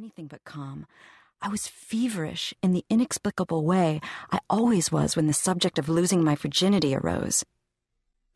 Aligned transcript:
anything 0.00 0.26
but 0.26 0.42
calm. 0.44 0.86
I 1.42 1.48
was 1.48 1.66
feverish 1.66 2.54
in 2.62 2.72
the 2.72 2.86
inexplicable 2.88 3.66
way 3.66 4.00
I 4.32 4.38
always 4.48 4.90
was 4.90 5.14
when 5.14 5.26
the 5.26 5.34
subject 5.34 5.78
of 5.78 5.90
losing 5.90 6.24
my 6.24 6.36
virginity 6.36 6.94
arose. 6.94 7.44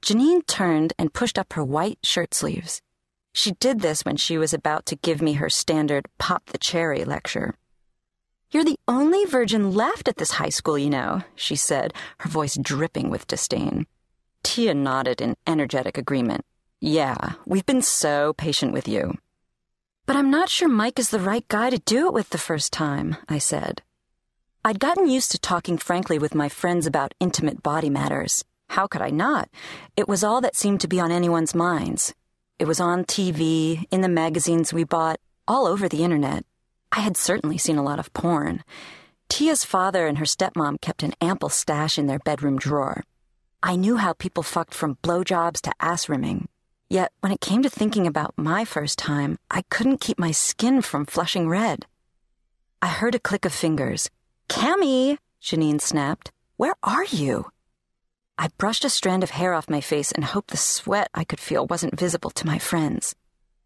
Janine 0.02 0.46
turned 0.46 0.92
and 0.98 1.14
pushed 1.14 1.38
up 1.38 1.54
her 1.54 1.64
white 1.64 1.98
shirt 2.02 2.34
sleeves. 2.34 2.82
She 3.32 3.52
did 3.52 3.80
this 3.80 4.04
when 4.04 4.18
she 4.18 4.36
was 4.36 4.52
about 4.52 4.84
to 4.86 4.96
give 4.96 5.22
me 5.22 5.34
her 5.34 5.48
standard 5.48 6.06
pop 6.18 6.44
the 6.50 6.58
cherry 6.58 7.02
lecture. 7.02 7.54
You're 8.50 8.64
the 8.64 8.78
only 8.86 9.24
virgin 9.24 9.72
left 9.72 10.06
at 10.06 10.18
this 10.18 10.32
high 10.32 10.50
school, 10.50 10.76
you 10.76 10.90
know, 10.90 11.22
she 11.34 11.56
said, 11.56 11.94
her 12.18 12.28
voice 12.28 12.58
dripping 12.60 13.08
with 13.08 13.26
disdain. 13.26 13.86
Tia 14.42 14.74
nodded 14.74 15.22
in 15.22 15.34
energetic 15.46 15.96
agreement. 15.96 16.44
Yeah, 16.82 17.36
we've 17.46 17.64
been 17.64 17.80
so 17.80 18.34
patient 18.34 18.74
with 18.74 18.86
you. 18.86 19.16
But 20.06 20.16
I'm 20.16 20.30
not 20.30 20.50
sure 20.50 20.68
Mike 20.68 20.98
is 20.98 21.08
the 21.08 21.18
right 21.18 21.46
guy 21.48 21.70
to 21.70 21.78
do 21.78 22.06
it 22.06 22.12
with 22.12 22.28
the 22.28 22.38
first 22.38 22.74
time, 22.74 23.16
I 23.26 23.38
said. 23.38 23.80
I'd 24.62 24.78
gotten 24.78 25.08
used 25.08 25.30
to 25.30 25.38
talking 25.38 25.78
frankly 25.78 26.18
with 26.18 26.34
my 26.34 26.50
friends 26.50 26.86
about 26.86 27.14
intimate 27.20 27.62
body 27.62 27.88
matters. 27.88 28.44
How 28.68 28.86
could 28.86 29.00
I 29.00 29.08
not? 29.08 29.48
It 29.96 30.06
was 30.06 30.22
all 30.22 30.42
that 30.42 30.56
seemed 30.56 30.82
to 30.82 30.88
be 30.88 31.00
on 31.00 31.10
anyone's 31.10 31.54
minds. 31.54 32.14
It 32.58 32.66
was 32.66 32.80
on 32.80 33.04
TV, 33.04 33.84
in 33.90 34.02
the 34.02 34.08
magazines 34.08 34.74
we 34.74 34.84
bought, 34.84 35.20
all 35.48 35.66
over 35.66 35.88
the 35.88 36.04
internet. 36.04 36.44
I 36.92 37.00
had 37.00 37.16
certainly 37.16 37.56
seen 37.56 37.78
a 37.78 37.82
lot 37.82 37.98
of 37.98 38.12
porn. 38.12 38.62
Tia's 39.30 39.64
father 39.64 40.06
and 40.06 40.18
her 40.18 40.26
stepmom 40.26 40.82
kept 40.82 41.02
an 41.02 41.14
ample 41.22 41.48
stash 41.48 41.98
in 41.98 42.08
their 42.08 42.18
bedroom 42.18 42.58
drawer. 42.58 43.04
I 43.62 43.76
knew 43.76 43.96
how 43.96 44.12
people 44.12 44.42
fucked 44.42 44.74
from 44.74 44.98
blowjobs 45.02 45.62
to 45.62 45.72
ass 45.80 46.10
rimming. 46.10 46.48
Yet, 46.94 47.10
when 47.22 47.32
it 47.32 47.40
came 47.40 47.64
to 47.64 47.68
thinking 47.68 48.06
about 48.06 48.38
my 48.38 48.64
first 48.64 49.00
time, 49.00 49.36
I 49.50 49.62
couldn't 49.68 50.00
keep 50.00 50.16
my 50.16 50.30
skin 50.30 50.80
from 50.80 51.06
flushing 51.06 51.48
red. 51.48 51.86
I 52.80 52.86
heard 52.86 53.16
a 53.16 53.18
click 53.18 53.44
of 53.44 53.52
fingers. 53.52 54.10
Cammy, 54.48 55.18
Janine 55.42 55.80
snapped. 55.80 56.30
Where 56.56 56.76
are 56.84 57.02
you? 57.02 57.50
I 58.38 58.46
brushed 58.58 58.84
a 58.84 58.88
strand 58.88 59.24
of 59.24 59.30
hair 59.30 59.54
off 59.54 59.68
my 59.68 59.80
face 59.80 60.12
and 60.12 60.24
hoped 60.24 60.52
the 60.52 60.56
sweat 60.56 61.08
I 61.12 61.24
could 61.24 61.40
feel 61.40 61.66
wasn't 61.66 61.98
visible 61.98 62.30
to 62.30 62.46
my 62.46 62.60
friends. 62.60 63.16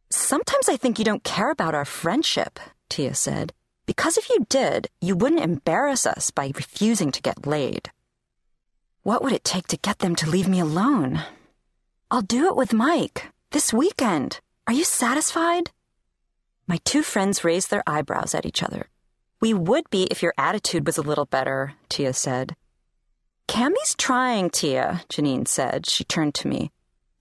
Sometimes 0.08 0.70
I 0.70 0.78
think 0.78 0.98
you 0.98 1.04
don't 1.04 1.22
care 1.22 1.50
about 1.50 1.74
our 1.74 1.84
friendship, 1.84 2.58
Tia 2.88 3.14
said. 3.14 3.52
Because 3.84 4.16
if 4.16 4.30
you 4.30 4.46
did, 4.48 4.88
you 5.02 5.14
wouldn't 5.14 5.42
embarrass 5.44 6.06
us 6.06 6.30
by 6.30 6.52
refusing 6.56 7.12
to 7.12 7.20
get 7.20 7.46
laid. 7.46 7.90
What 9.02 9.22
would 9.22 9.34
it 9.34 9.44
take 9.44 9.66
to 9.66 9.76
get 9.76 9.98
them 9.98 10.16
to 10.16 10.30
leave 10.30 10.48
me 10.48 10.60
alone? 10.60 11.24
I'll 12.10 12.22
do 12.22 12.46
it 12.46 12.56
with 12.56 12.72
Mike. 12.72 13.28
This 13.50 13.70
weekend. 13.70 14.40
Are 14.66 14.72
you 14.72 14.84
satisfied? 14.84 15.72
My 16.66 16.78
two 16.84 17.02
friends 17.02 17.44
raised 17.44 17.70
their 17.70 17.82
eyebrows 17.86 18.34
at 18.34 18.46
each 18.46 18.62
other. 18.62 18.88
We 19.42 19.52
would 19.52 19.90
be 19.90 20.04
if 20.04 20.22
your 20.22 20.32
attitude 20.38 20.86
was 20.86 20.96
a 20.96 21.02
little 21.02 21.26
better, 21.26 21.74
Tia 21.90 22.14
said. 22.14 22.56
Cammy's 23.46 23.94
trying, 23.94 24.48
Tia, 24.48 25.02
Janine 25.10 25.46
said. 25.46 25.84
She 25.84 26.02
turned 26.02 26.34
to 26.36 26.48
me. 26.48 26.70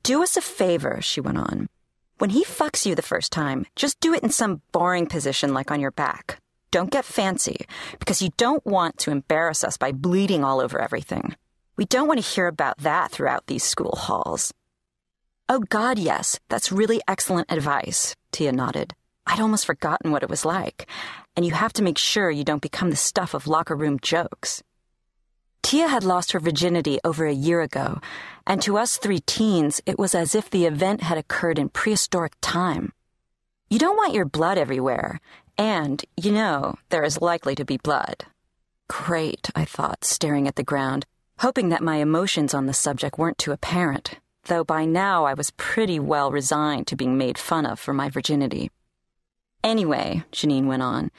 Do 0.04 0.24
us 0.24 0.38
a 0.38 0.42
favor, 0.42 1.00
she 1.02 1.20
went 1.20 1.38
on. 1.38 1.68
When 2.20 2.30
he 2.30 2.46
fucks 2.46 2.86
you 2.86 2.96
the 2.96 3.02
first 3.02 3.34
time, 3.34 3.66
just 3.76 4.00
do 4.00 4.14
it 4.14 4.24
in 4.24 4.30
some 4.30 4.62
boring 4.72 5.08
position 5.08 5.54
like 5.54 5.70
on 5.70 5.82
your 5.82 5.92
back. 5.92 6.40
Don't 6.72 6.92
get 6.92 7.04
fancy, 7.04 7.66
because 8.00 8.22
you 8.22 8.30
don't 8.38 8.66
want 8.66 8.98
to 9.00 9.12
embarrass 9.12 9.66
us 9.66 9.76
by 9.76 9.92
bleeding 9.92 10.46
all 10.46 10.62
over 10.62 10.82
everything. 10.82 11.36
We 11.76 11.84
don't 11.84 12.08
want 12.08 12.22
to 12.22 12.26
hear 12.26 12.48
about 12.48 12.78
that 12.80 13.12
throughout 13.12 13.48
these 13.48 13.66
school 13.66 13.96
halls. 13.98 14.54
Oh, 15.50 15.60
God, 15.60 15.98
yes, 15.98 16.40
that's 16.50 16.74
really 16.74 17.00
excellent 17.08 17.50
advice, 17.50 18.18
Tia 18.34 18.52
nodded. 18.52 18.94
I'd 19.26 19.40
almost 19.40 19.66
forgotten 19.66 20.12
what 20.12 20.22
it 20.22 20.30
was 20.30 20.44
like, 20.44 20.90
and 21.38 21.46
you 21.46 21.54
have 21.54 21.72
to 21.74 21.84
make 21.84 21.98
sure 21.98 22.30
you 22.30 22.44
don't 22.44 22.62
become 22.62 22.90
the 22.90 22.98
stuff 22.98 23.34
of 23.34 23.48
locker 23.48 23.76
room 23.76 23.98
jokes. 24.02 24.62
Tia 25.64 25.88
had 25.88 26.04
lost 26.04 26.34
her 26.34 26.40
virginity 26.42 27.00
over 27.06 27.26
a 27.26 27.34
year 27.34 27.62
ago, 27.62 28.02
and 28.46 28.62
to 28.62 28.78
us 28.78 28.98
three 28.98 29.22
teens, 29.22 29.80
it 29.86 29.98
was 29.98 30.14
as 30.14 30.36
if 30.36 30.50
the 30.50 30.66
event 30.66 31.02
had 31.02 31.18
occurred 31.18 31.60
in 31.60 31.70
prehistoric 31.70 32.34
time. 32.42 32.92
You 33.70 33.80
don't 33.80 33.98
want 33.98 34.14
your 34.14 34.26
blood 34.26 34.58
everywhere, 34.58 35.22
and, 35.58 36.04
you 36.18 36.34
know, 36.34 36.76
there 36.90 37.04
is 37.06 37.22
likely 37.22 37.56
to 37.56 37.64
be 37.64 37.78
blood. 37.78 38.26
Great, 38.90 39.50
I 39.56 39.64
thought, 39.64 40.04
staring 40.04 40.46
at 40.46 40.58
the 40.58 40.64
ground, 40.64 41.06
hoping 41.40 41.70
that 41.70 41.82
my 41.82 41.98
emotions 41.98 42.54
on 42.54 42.66
the 42.66 42.74
subject 42.74 43.18
weren't 43.18 43.38
too 43.38 43.54
apparent, 43.54 44.20
though 44.48 44.64
by 44.64 44.86
now 44.86 45.26
I 45.26 45.34
was 45.34 45.52
pretty 45.52 46.00
well 46.00 46.32
resigned 46.32 46.88
to 46.88 46.96
being 46.96 47.18
made 47.18 47.38
fun 47.38 47.66
of 47.66 47.80
for 47.80 47.94
my 47.94 48.10
virginity. 48.10 48.72
Anyway, 49.64 50.24
Janine 50.32 50.66
went 50.66 50.82
on, 50.82 51.12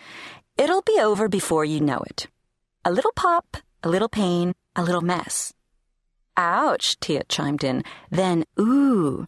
it'll 0.57 0.83
be 0.83 0.99
over 1.01 1.29
before 1.29 1.65
you 1.65 1.81
know 1.81 2.03
it. 2.07 2.27
A 2.85 2.91
little 2.91 3.13
pop, 3.13 3.57
a 3.83 3.89
little 3.89 4.09
pain, 4.09 4.55
a 4.75 4.83
little 4.83 5.01
mess. 5.01 5.53
Ouch, 6.37 6.99
Tia 7.01 7.25
chimed 7.25 7.65
in. 7.65 7.83
Then, 8.11 8.45
ooh. 8.59 9.27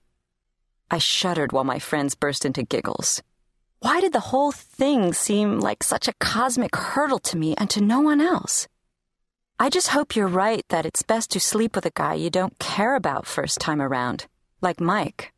I 0.91 0.99
shuddered 0.99 1.53
while 1.53 1.65
my 1.65 1.79
friends 1.79 2.15
burst 2.15 2.45
into 2.45 2.63
giggles. 2.63 3.23
Why 3.81 4.01
did 4.01 4.13
the 4.13 4.29
whole 4.31 4.53
thing 4.53 5.13
seem 5.13 5.59
like 5.59 5.83
such 5.83 6.07
a 6.07 6.15
cosmic 6.15 6.77
hurdle 6.77 7.19
to 7.21 7.37
me 7.37 7.55
and 7.57 7.69
to 7.71 7.81
no 7.81 8.01
one 8.01 8.21
else? 8.21 8.69
I 9.63 9.69
just 9.69 9.89
hope 9.89 10.17
you're 10.17 10.27
right 10.27 10.65
that 10.71 10.87
it's 10.87 11.03
best 11.03 11.33
to 11.33 11.39
sleep 11.39 11.77
with 11.77 11.85
a 11.85 11.93
guy 11.95 12.15
you 12.15 12.31
don't 12.31 12.59
care 12.59 12.95
about 12.95 13.27
first 13.27 13.61
time 13.61 13.83
around, 13.83 14.27
like 14.63 14.81
Mike. 14.81 15.35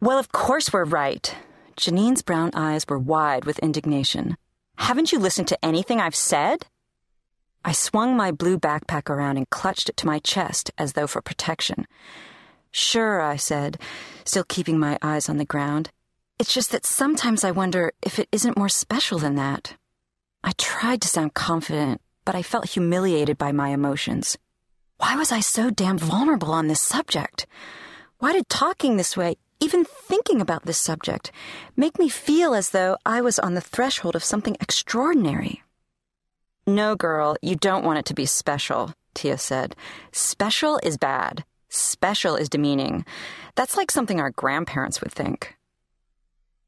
Well, 0.00 0.16
of 0.16 0.30
course 0.30 0.72
we're 0.72 0.84
right. 0.84 1.34
Janine's 1.74 2.22
brown 2.22 2.52
eyes 2.54 2.84
were 2.88 3.00
wide 3.00 3.44
with 3.44 3.58
indignation. 3.58 4.36
Haven't 4.76 5.10
you 5.10 5.18
listened 5.18 5.48
to 5.48 5.64
anything 5.64 6.00
I've 6.00 6.14
said? 6.14 6.66
I 7.64 7.72
swung 7.72 8.16
my 8.16 8.30
blue 8.30 8.60
backpack 8.60 9.10
around 9.10 9.38
and 9.38 9.50
clutched 9.50 9.88
it 9.88 9.96
to 9.96 10.06
my 10.06 10.20
chest 10.20 10.70
as 10.78 10.92
though 10.92 11.08
for 11.08 11.20
protection. 11.20 11.88
Sure, 12.70 13.20
I 13.20 13.34
said, 13.34 13.76
still 14.24 14.44
keeping 14.44 14.78
my 14.78 15.00
eyes 15.02 15.28
on 15.28 15.38
the 15.38 15.44
ground. 15.44 15.90
It's 16.38 16.54
just 16.54 16.70
that 16.70 16.86
sometimes 16.86 17.42
I 17.42 17.50
wonder 17.50 17.92
if 18.02 18.20
it 18.20 18.28
isn't 18.30 18.56
more 18.56 18.68
special 18.68 19.18
than 19.18 19.34
that. 19.34 19.74
I 20.44 20.52
tried 20.58 21.02
to 21.02 21.08
sound 21.08 21.34
confident, 21.34 22.00
but 22.24 22.34
I 22.34 22.42
felt 22.42 22.70
humiliated 22.70 23.38
by 23.38 23.52
my 23.52 23.70
emotions. 23.70 24.38
Why 24.98 25.16
was 25.16 25.32
I 25.32 25.40
so 25.40 25.70
damn 25.70 25.98
vulnerable 25.98 26.52
on 26.52 26.68
this 26.68 26.80
subject? 26.80 27.46
Why 28.18 28.32
did 28.32 28.48
talking 28.48 28.96
this 28.96 29.16
way, 29.16 29.36
even 29.58 29.84
thinking 29.84 30.40
about 30.40 30.64
this 30.64 30.78
subject, 30.78 31.32
make 31.76 31.98
me 31.98 32.08
feel 32.08 32.54
as 32.54 32.70
though 32.70 32.96
I 33.04 33.20
was 33.20 33.38
on 33.38 33.54
the 33.54 33.60
threshold 33.60 34.14
of 34.14 34.22
something 34.24 34.56
extraordinary? 34.60 35.62
No, 36.66 36.94
girl, 36.94 37.36
you 37.42 37.56
don't 37.56 37.84
want 37.84 37.98
it 37.98 38.04
to 38.06 38.14
be 38.14 38.26
special, 38.26 38.94
Tia 39.14 39.38
said. 39.38 39.74
Special 40.12 40.78
is 40.84 40.96
bad. 40.96 41.44
Special 41.68 42.36
is 42.36 42.48
demeaning. 42.48 43.04
That's 43.56 43.76
like 43.76 43.90
something 43.90 44.20
our 44.20 44.30
grandparents 44.30 45.00
would 45.00 45.12
think. 45.12 45.56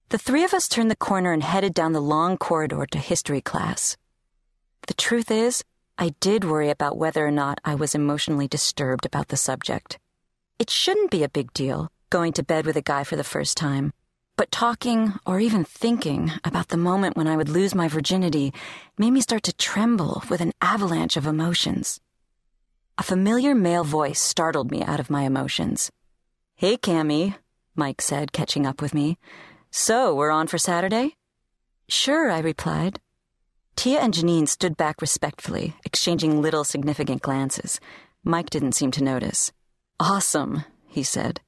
The 0.09 0.19
three 0.19 0.44
of 0.44 0.54
us 0.54 0.69
turned 0.69 0.91
the 0.91 0.97
corner 0.97 1.32
and 1.32 1.43
headed 1.43 1.75
down 1.75 1.93
the 1.93 2.00
long 2.00 2.37
corridor 2.37 2.87
to 2.87 2.98
history 2.98 3.41
class. 3.41 3.97
The 4.86 4.94
truth 4.94 5.30
is, 5.30 5.64
I 5.96 6.14
did 6.20 6.44
worry 6.44 6.68
about 6.68 6.98
whether 6.98 7.26
or 7.26 7.30
not 7.30 7.58
I 7.64 7.74
was 7.74 7.94
emotionally 7.94 8.46
disturbed 8.46 9.06
about 9.06 9.28
the 9.28 9.36
subject. 9.36 9.98
It 10.58 10.68
shouldn't 10.68 11.10
be 11.10 11.22
a 11.22 11.28
big 11.28 11.54
deal, 11.54 11.90
going 12.10 12.34
to 12.34 12.42
bed 12.42 12.66
with 12.66 12.76
a 12.76 12.82
guy 12.82 13.04
for 13.04 13.16
the 13.16 13.24
first 13.24 13.56
time. 13.56 13.94
But 14.36 14.50
talking, 14.50 15.14
or 15.24 15.40
even 15.40 15.64
thinking, 15.64 16.32
about 16.44 16.68
the 16.68 16.76
moment 16.76 17.16
when 17.16 17.28
I 17.28 17.36
would 17.36 17.48
lose 17.48 17.74
my 17.74 17.88
virginity 17.88 18.52
made 18.98 19.12
me 19.12 19.22
start 19.22 19.44
to 19.44 19.54
tremble 19.54 20.22
with 20.28 20.42
an 20.42 20.52
avalanche 20.60 21.16
of 21.16 21.26
emotions. 21.26 22.00
A 22.98 23.02
familiar 23.02 23.54
male 23.54 23.84
voice 23.84 24.20
startled 24.20 24.70
me 24.70 24.82
out 24.82 25.00
of 25.00 25.10
my 25.10 25.22
emotions. 25.22 25.90
Hey, 26.56 26.76
Cammy, 26.76 27.36
Mike 27.74 28.02
said, 28.02 28.32
catching 28.32 28.66
up 28.66 28.82
with 28.82 28.92
me. 28.92 29.16
So, 29.70 30.14
we're 30.14 30.30
on 30.30 30.46
for 30.46 30.58
Saturday? 30.58 31.16
Sure, 31.88 32.30
I 32.30 32.40
replied. 32.40 33.00
Tia 33.76 34.00
and 34.00 34.15
Janine 34.15 34.49
stood 34.49 34.76
back 34.76 35.00
respectfully, 35.00 35.75
exchanging 35.85 36.41
little 36.41 36.65
significant 36.65 37.23
glances. 37.23 37.81
Mike 38.23 38.50
didn't 38.50 38.73
seem 38.73 38.91
to 38.93 39.05
notice. 39.05 39.53
Awesome, 40.00 40.65
he 40.87 41.03
said. 41.03 41.41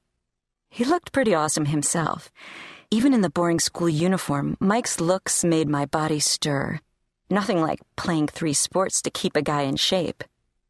He 0.69 0.85
looked 0.85 1.11
pretty 1.11 1.33
awesome 1.33 1.65
himself. 1.65 2.31
Even 2.91 3.13
in 3.13 3.21
the 3.21 3.29
boring 3.29 3.59
school 3.59 3.89
uniform, 3.89 4.55
Mike's 4.59 4.99
looks 4.99 5.43
made 5.43 5.67
my 5.67 5.85
body 5.85 6.19
stir. 6.19 6.79
Nothing 7.29 7.61
like 7.61 7.79
playing 7.95 8.27
three 8.27 8.53
sports 8.53 9.01
to 9.01 9.09
keep 9.09 9.35
a 9.35 9.41
guy 9.41 9.63
in 9.63 9.75
shape. 9.75 10.23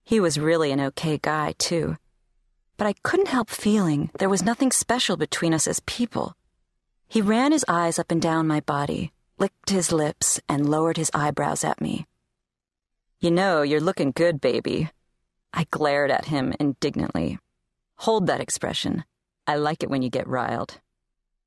He 0.03 0.19
was 0.19 0.39
really 0.39 0.71
an 0.71 0.79
okay 0.79 1.17
guy, 1.17 1.53
too. 1.57 1.97
But 2.77 2.87
I 2.87 2.93
couldn't 3.03 3.27
help 3.27 3.49
feeling 3.49 4.09
there 4.17 4.29
was 4.29 4.43
nothing 4.43 4.71
special 4.71 5.17
between 5.17 5.53
us 5.53 5.67
as 5.67 5.81
people. 5.81 6.33
He 7.07 7.21
ran 7.21 7.51
his 7.51 7.65
eyes 7.67 7.99
up 7.99 8.11
and 8.11 8.21
down 8.21 8.47
my 8.47 8.61
body, 8.61 9.11
licked 9.37 9.69
his 9.69 9.91
lips, 9.91 10.39
and 10.49 10.69
lowered 10.69 10.97
his 10.97 11.11
eyebrows 11.13 11.63
at 11.63 11.81
me. 11.81 12.07
You 13.19 13.31
know, 13.31 13.61
you're 13.61 13.79
looking 13.79 14.11
good, 14.11 14.41
baby. 14.41 14.89
I 15.53 15.65
glared 15.71 16.11
at 16.11 16.25
him 16.25 16.53
indignantly. 16.59 17.39
Hold 17.97 18.27
that 18.27 18.41
expression. 18.41 19.05
I 19.47 19.55
like 19.55 19.83
it 19.83 19.89
when 19.89 20.01
you 20.01 20.09
get 20.09 20.27
riled. 20.27 20.79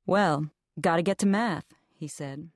Well, 0.05 0.49
Gotta 0.79 1.01
get 1.01 1.17
to 1.19 1.25
math, 1.25 1.65
he 1.93 2.07
said. 2.07 2.49